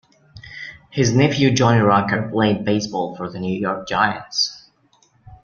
His 0.89 1.13
nephew 1.15 1.51
Johnny 1.53 1.79
Rucker 1.79 2.27
played 2.33 2.65
baseball 2.65 3.15
for 3.15 3.29
the 3.29 3.37
New 3.39 3.55
York 3.55 3.87
Giants. 3.87 4.67